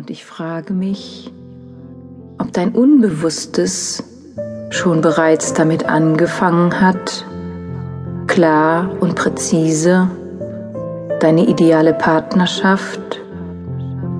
[0.00, 1.30] Und ich frage mich,
[2.38, 4.02] ob dein Unbewusstes
[4.70, 7.26] schon bereits damit angefangen hat,
[8.26, 10.08] klar und präzise
[11.20, 13.20] deine ideale Partnerschaft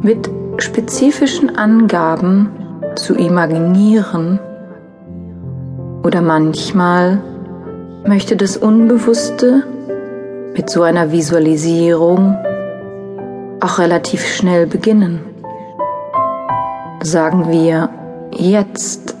[0.00, 2.50] mit spezifischen Angaben
[2.94, 4.38] zu imaginieren
[6.04, 7.20] oder manchmal
[8.06, 9.64] möchte das Unbewusste
[10.56, 12.36] mit so einer Visualisierung
[13.58, 15.33] auch relativ schnell beginnen.
[17.04, 17.90] Sagen wir
[18.32, 19.14] jetzt.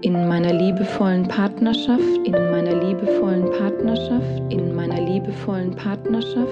[0.00, 6.48] In meiner liebevollen Partnerschaft, in meiner liebevollen Partnerschaft, in meiner liebevollen Partnerschaft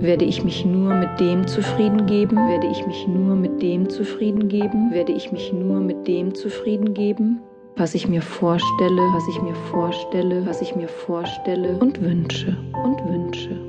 [0.00, 4.48] werde ich mich nur mit dem zufrieden geben, werde ich mich nur mit dem zufrieden
[4.48, 7.38] geben, werde ich mich nur mit dem zufrieden geben,
[7.76, 13.08] was ich mir vorstelle, was ich mir vorstelle, was ich mir vorstelle und wünsche und
[13.08, 13.67] wünsche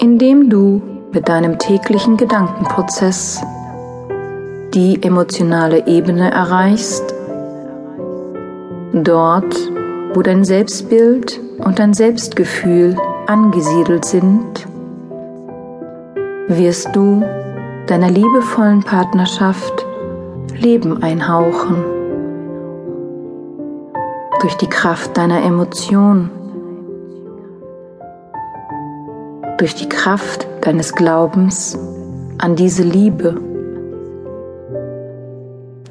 [0.00, 0.80] Indem du
[1.12, 3.42] mit deinem täglichen Gedankenprozess
[4.72, 7.02] die emotionale Ebene erreichst,
[8.92, 9.56] dort,
[10.14, 12.96] wo dein Selbstbild und dein Selbstgefühl
[13.26, 14.68] angesiedelt sind,
[16.46, 17.24] wirst du
[17.88, 19.84] deiner liebevollen Partnerschaft
[20.54, 21.84] Leben einhauchen.
[24.42, 26.30] Durch die Kraft deiner Emotion,
[29.58, 31.76] durch die Kraft deines Glaubens
[32.38, 33.36] an diese Liebe.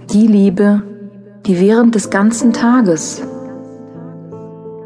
[0.10, 0.82] Die Liebe,
[1.46, 3.22] die während des ganzen Tages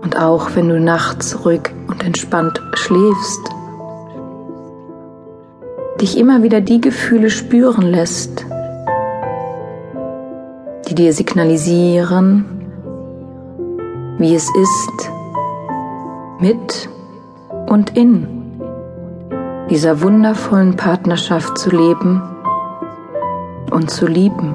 [0.02, 3.50] und auch wenn du nachts ruhig und entspannt schläfst,
[6.02, 8.46] dich immer wieder die Gefühle spüren lässt,
[10.90, 12.46] die dir signalisieren,
[14.18, 15.12] wie es ist,
[16.40, 16.90] mit
[17.68, 18.41] und in
[19.72, 22.22] dieser wundervollen Partnerschaft zu leben
[23.72, 24.54] und zu lieben.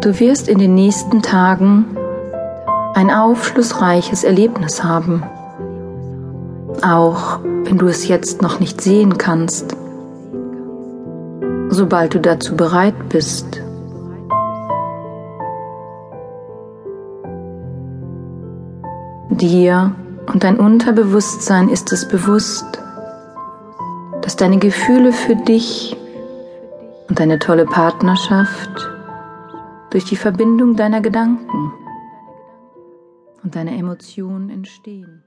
[0.00, 1.96] Du wirst in den nächsten Tagen
[2.94, 5.22] ein aufschlussreiches Erlebnis haben,
[6.82, 9.76] auch wenn du es jetzt noch nicht sehen kannst.
[11.68, 13.63] Sobald du dazu bereit bist,
[19.30, 19.94] dir
[20.26, 22.66] und dein Unterbewusstsein ist es bewusst,
[24.22, 25.96] dass deine Gefühle für dich
[27.08, 28.90] und deine tolle Partnerschaft
[29.90, 31.72] durch die Verbindung deiner Gedanken
[33.42, 35.22] und deiner Emotionen entstehen.